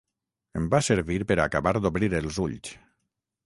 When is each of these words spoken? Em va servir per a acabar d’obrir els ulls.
Em 0.61 0.69
va 0.71 0.79
servir 0.87 1.19
per 1.33 1.37
a 1.39 1.45
acabar 1.51 1.77
d’obrir 1.87 2.13
els 2.23 2.43
ulls. 2.49 2.77